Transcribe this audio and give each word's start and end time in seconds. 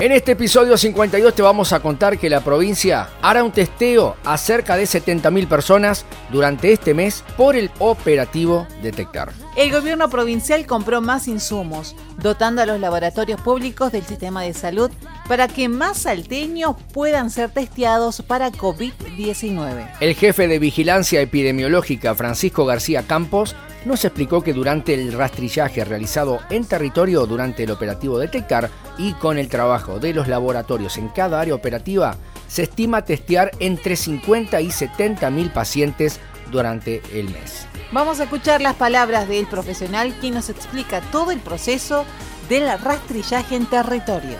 En 0.00 0.12
este 0.12 0.30
episodio 0.32 0.78
52 0.78 1.34
te 1.34 1.42
vamos 1.42 1.72
a 1.72 1.80
contar 1.80 2.18
que 2.18 2.30
la 2.30 2.44
provincia 2.44 3.08
hará 3.20 3.42
un 3.42 3.50
testeo 3.50 4.14
a 4.24 4.38
cerca 4.38 4.76
de 4.76 4.84
70.000 4.84 5.48
personas 5.48 6.04
durante 6.30 6.70
este 6.70 6.94
mes 6.94 7.24
por 7.36 7.56
el 7.56 7.68
operativo 7.80 8.68
Detectar. 8.80 9.32
El 9.56 9.72
gobierno 9.72 10.08
provincial 10.08 10.66
compró 10.66 11.00
más 11.00 11.26
insumos, 11.26 11.96
dotando 12.16 12.62
a 12.62 12.66
los 12.66 12.78
laboratorios 12.78 13.40
públicos 13.40 13.90
del 13.90 14.04
sistema 14.04 14.42
de 14.42 14.54
salud 14.54 14.88
para 15.26 15.48
que 15.48 15.68
más 15.68 15.98
salteños 15.98 16.76
puedan 16.92 17.28
ser 17.28 17.50
testeados 17.50 18.22
para 18.22 18.52
COVID-19. 18.52 19.90
El 19.98 20.14
jefe 20.14 20.46
de 20.46 20.60
vigilancia 20.60 21.20
epidemiológica, 21.20 22.14
Francisco 22.14 22.66
García 22.66 23.02
Campos, 23.02 23.56
nos 23.84 24.04
explicó 24.04 24.42
que 24.42 24.52
durante 24.52 24.94
el 24.94 25.12
rastrillaje 25.12 25.84
realizado 25.84 26.40
en 26.50 26.64
territorio 26.64 27.26
durante 27.26 27.64
el 27.64 27.70
operativo 27.70 28.18
Detectar 28.18 28.70
y 28.98 29.12
con 29.14 29.38
el 29.38 29.48
trabajo 29.48 29.98
de 29.98 30.12
los 30.12 30.28
laboratorios 30.28 30.98
en 30.98 31.08
cada 31.08 31.40
área 31.40 31.54
operativa, 31.54 32.16
se 32.48 32.64
estima 32.64 33.04
testear 33.04 33.50
entre 33.60 33.96
50 33.96 34.60
y 34.60 34.70
70 34.70 35.30
mil 35.30 35.50
pacientes 35.50 36.20
durante 36.50 37.02
el 37.12 37.28
mes. 37.30 37.66
Vamos 37.92 38.20
a 38.20 38.24
escuchar 38.24 38.60
las 38.60 38.74
palabras 38.74 39.28
del 39.28 39.46
profesional 39.46 40.14
quien 40.20 40.34
nos 40.34 40.50
explica 40.50 41.00
todo 41.12 41.30
el 41.30 41.38
proceso 41.38 42.04
del 42.48 42.66
rastrillaje 42.78 43.56
en 43.56 43.66
territorio. 43.66 44.36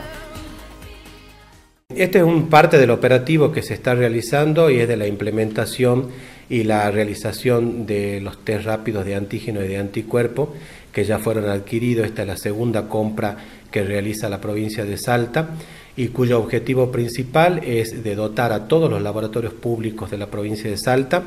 Este 1.95 2.19
es 2.19 2.25
un 2.25 2.49
parte 2.49 2.77
del 2.79 2.91
operativo 2.91 3.51
que 3.51 3.63
se 3.63 3.75
está 3.75 3.95
realizando 3.95 4.71
y 4.71 4.81
es 4.81 4.89
de 4.89 4.97
la 4.97 5.07
implementación 5.07 6.11
y 6.51 6.65
la 6.65 6.91
realización 6.91 7.87
de 7.87 8.21
los 8.21 8.45
test 8.45 8.65
rápidos 8.65 9.05
de 9.05 9.15
antígeno 9.15 9.65
y 9.65 9.69
de 9.69 9.79
anticuerpo 9.79 10.55
que 10.93 11.05
ya 11.05 11.19
fueron 11.19 11.49
adquiridos. 11.49 12.07
Esta 12.07 12.23
es 12.23 12.29
la 12.29 12.37
segunda 12.37 12.89
compra 12.89 13.37
que 13.71 13.85
realiza 13.85 14.29
la 14.29 14.41
provincia 14.41 14.85
de 14.85 14.97
Salta 14.97 15.51
y 15.97 16.09
cuyo 16.09 16.39
objetivo 16.39 16.91
principal 16.91 17.61
es 17.65 18.03
de 18.03 18.15
dotar 18.15 18.53
a 18.53 18.67
todos 18.69 18.91
los 18.91 19.03
laboratorios 19.03 19.53
públicos 19.53 20.11
de 20.11 20.19
la 20.19 20.29
provincia 20.29 20.71
de 20.71 20.77
Salta 20.77 21.25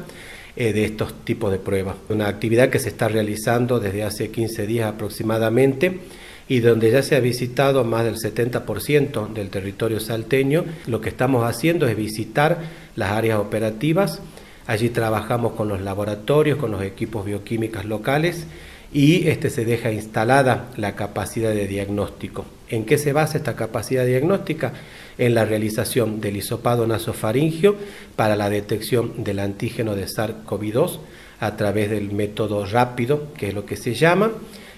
eh, 0.56 0.74
de 0.74 0.86
estos 0.86 1.14
tipos 1.24 1.52
de 1.52 1.60
pruebas. 1.60 1.96
Una 2.10 2.28
actividad 2.28 2.70
que 2.70 2.80
se 2.80 2.90
está 2.90 3.08
realizando 3.08 3.80
desde 3.80 4.04
hace 4.04 4.32
15 4.32 4.66
días 4.66 4.90
aproximadamente 4.90 6.00
y 6.48 6.60
donde 6.60 6.92
ya 6.92 7.04
se 7.04 7.16
ha 7.16 7.20
visitado 7.20 7.86
más 7.86 8.04
del 8.04 8.16
70% 8.16 9.32
del 9.34 9.50
territorio 9.50 10.00
salteño. 10.00 10.66
Lo 10.88 11.00
que 11.00 11.10
estamos 11.10 11.46
haciendo 11.46 11.88
es 11.88 11.96
visitar 11.96 12.60
las 12.96 13.12
áreas 13.12 13.40
operativas 13.40 14.22
Allí 14.72 14.88
trabajamos 14.88 15.52
con 15.52 15.68
los 15.68 15.82
laboratorios, 15.82 16.58
con 16.58 16.72
los 16.72 16.82
equipos 16.82 17.26
bioquímicos 17.26 17.84
locales 17.84 18.46
y 18.94 19.28
este, 19.28 19.50
se 19.50 19.66
deja 19.66 19.92
instalada 19.92 20.70
la 20.78 20.96
capacidad 20.96 21.50
de 21.50 21.68
diagnóstico. 21.68 22.46
¿En 22.70 22.86
qué 22.86 22.98
se 22.98 23.12
basa 23.12 23.38
esta 23.38 23.58
capacidad 23.58 24.06
diagnóstica? 24.06 24.72
En 25.18 25.36
la 25.36 25.44
realización 25.44 26.22
del 26.22 26.38
hisopado 26.38 26.88
nasofaringio 26.88 27.76
para 28.16 28.38
la 28.38 28.50
detección 28.50 29.26
del 29.26 29.40
antígeno 29.40 29.94
de 29.94 30.06
SARS-CoV-2 30.06 31.00
a 31.42 31.58
través 31.58 31.90
del 31.90 32.14
método 32.14 32.66
rápido, 32.66 33.34
que 33.38 33.50
es 33.50 33.54
lo 33.54 33.66
que 33.66 33.76
se 33.76 33.94
llama, 33.94 34.32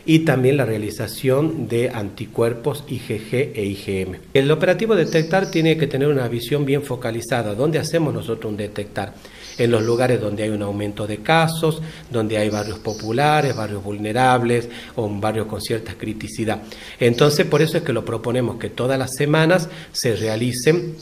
y 0.08 0.20
también 0.20 0.58
la 0.58 0.66
realización 0.66 1.68
de 1.68 1.92
anticuerpos 1.92 2.84
IgG 2.88 3.52
e 3.54 3.64
IgM. 3.64 4.18
El 4.34 4.50
operativo 4.50 4.96
detectar 4.96 5.52
tiene 5.52 5.78
que 5.78 5.86
tener 5.86 6.08
una 6.08 6.28
visión 6.28 6.66
bien 6.66 6.82
focalizada. 6.82 7.54
¿Dónde 7.54 7.78
hacemos 7.78 8.12
nosotros 8.12 8.50
un 8.50 8.58
detectar? 8.58 9.14
En 9.58 9.72
los 9.72 9.84
lugares 9.84 10.20
donde 10.20 10.44
hay 10.44 10.50
un 10.50 10.62
aumento 10.62 11.08
de 11.08 11.18
casos, 11.18 11.82
donde 12.10 12.38
hay 12.38 12.50
barrios 12.50 12.80
populares, 12.80 13.56
barrios 13.56 13.84
vulnerables 13.84 14.70
o 14.96 15.06
un 15.06 15.22
barrio 15.22 15.48
con 15.48 15.62
cierta 15.62 15.94
criticidad. 15.96 16.62
Entonces, 17.00 17.46
por 17.46 17.62
eso 17.62 17.78
es 17.78 17.84
que 17.84 17.94
lo 17.94 18.06
proponemos 18.06 18.58
que 18.58 18.70
todas 18.70 18.98
las 18.98 19.16
semanas 19.16 19.70
se 19.92 20.16
realicen 20.16 20.96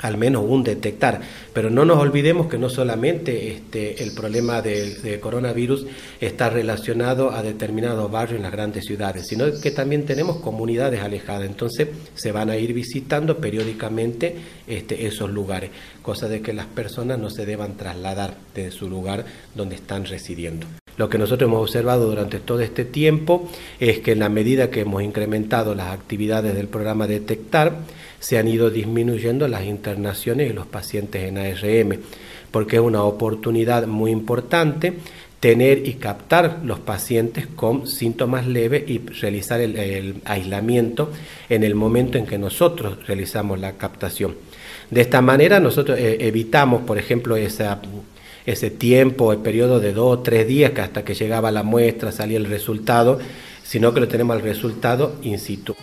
al 0.00 0.16
menos 0.16 0.44
un 0.46 0.62
detectar. 0.62 1.20
Pero 1.52 1.70
no 1.70 1.84
nos 1.84 1.98
olvidemos 1.98 2.48
que 2.48 2.58
no 2.58 2.68
solamente 2.68 3.52
este, 3.52 4.02
el 4.02 4.12
problema 4.12 4.62
de, 4.62 5.18
coronavirus 5.20 5.86
está 6.20 6.50
relacionado 6.50 7.32
a 7.32 7.42
determinados 7.42 8.10
barrios 8.10 8.36
en 8.36 8.42
las 8.42 8.52
grandes 8.52 8.84
ciudades, 8.84 9.26
sino 9.26 9.46
que 9.60 9.70
también 9.70 10.04
tenemos 10.04 10.36
comunidades 10.36 11.00
alejadas. 11.00 11.46
Entonces 11.46 11.88
se 12.14 12.32
van 12.32 12.50
a 12.50 12.56
ir 12.56 12.72
visitando 12.72 13.38
periódicamente 13.38 14.36
este, 14.66 15.06
esos 15.06 15.30
lugares, 15.30 15.70
cosa 16.02 16.28
de 16.28 16.42
que 16.42 16.52
las 16.52 16.66
personas 16.66 17.18
no 17.18 17.30
se 17.30 17.46
deban 17.46 17.76
trasladar 17.76 18.34
de 18.54 18.70
su 18.70 18.88
lugar 18.88 19.24
donde 19.54 19.76
están 19.76 20.04
residiendo. 20.04 20.66
Lo 20.96 21.10
que 21.10 21.18
nosotros 21.18 21.48
hemos 21.48 21.60
observado 21.60 22.08
durante 22.08 22.38
todo 22.40 22.60
este 22.60 22.86
tiempo 22.86 23.50
es 23.78 23.98
que 23.98 24.12
en 24.12 24.20
la 24.20 24.30
medida 24.30 24.70
que 24.70 24.80
hemos 24.80 25.02
incrementado 25.02 25.74
las 25.74 25.92
actividades 25.92 26.54
del 26.54 26.68
programa 26.68 27.06
Detectar, 27.06 27.80
se 28.20 28.38
han 28.38 28.48
ido 28.48 28.70
disminuyendo 28.70 29.48
las 29.48 29.64
internaciones 29.64 30.50
y 30.50 30.54
los 30.54 30.66
pacientes 30.66 31.24
en 31.24 31.38
ARM, 31.38 32.00
porque 32.50 32.76
es 32.76 32.82
una 32.82 33.02
oportunidad 33.02 33.86
muy 33.86 34.10
importante 34.10 34.94
tener 35.40 35.86
y 35.86 35.94
captar 35.94 36.60
los 36.64 36.80
pacientes 36.80 37.46
con 37.46 37.86
síntomas 37.86 38.46
leves 38.46 38.88
y 38.88 38.98
realizar 38.98 39.60
el, 39.60 40.22
aislamiento 40.24 41.10
en 41.48 41.62
el 41.62 41.74
momento 41.74 42.18
en 42.18 42.26
que 42.26 42.38
nosotros 42.38 43.06
realizamos 43.06 43.60
la 43.60 43.72
captación. 43.72 44.34
De 44.90 45.00
esta 45.00 45.20
manera 45.20 45.60
nosotros 45.60 45.98
eh, 45.98 46.16
evitamos, 46.20 46.82
por 46.82 46.98
ejemplo, 46.98 47.36
ese 47.36 48.70
tiempo, 48.70 49.32
el 49.32 49.38
periodo 49.38 49.78
de 49.78 49.92
dos 49.92 50.18
o 50.18 50.20
tres 50.20 50.46
días 50.46 50.70
que 50.70 50.80
hasta 50.80 51.04
que 51.04 51.14
llegaba 51.14 51.50
la 51.50 51.62
muestra, 51.62 52.12
salía 52.12 52.38
el 52.38 52.46
resultado, 52.46 53.18
sino 53.62 53.92
que 53.92 54.00
lo 54.00 54.08
tenemos 54.08 54.36
al 54.36 54.42
resultado 54.42 55.16
in 55.22 55.38
situ. 55.38 55.74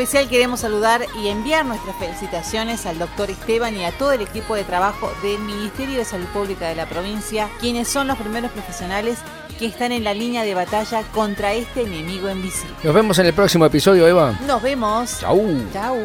Especial 0.00 0.30
queremos 0.30 0.60
saludar 0.60 1.04
y 1.22 1.28
enviar 1.28 1.66
nuestras 1.66 1.94
felicitaciones 1.96 2.86
al 2.86 2.98
doctor 2.98 3.28
Esteban 3.28 3.76
y 3.76 3.84
a 3.84 3.92
todo 3.92 4.12
el 4.12 4.22
equipo 4.22 4.54
de 4.54 4.64
trabajo 4.64 5.12
del 5.22 5.38
Ministerio 5.40 5.98
de 5.98 6.06
Salud 6.06 6.24
Pública 6.28 6.68
de 6.68 6.74
la 6.74 6.86
provincia, 6.86 7.50
quienes 7.60 7.86
son 7.88 8.06
los 8.06 8.16
primeros 8.16 8.50
profesionales 8.50 9.18
que 9.58 9.66
están 9.66 9.92
en 9.92 10.02
la 10.02 10.14
línea 10.14 10.42
de 10.42 10.54
batalla 10.54 11.02
contra 11.12 11.52
este 11.52 11.82
enemigo 11.82 12.30
invisible. 12.30 12.74
Nos 12.82 12.94
vemos 12.94 13.18
en 13.18 13.26
el 13.26 13.34
próximo 13.34 13.66
episodio, 13.66 14.08
Eva. 14.08 14.32
Nos 14.46 14.62
vemos. 14.62 15.18
Chau. 15.20 15.38
Chau. 15.70 15.98